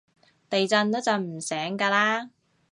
[0.49, 2.29] 地震都震唔醒㗎喇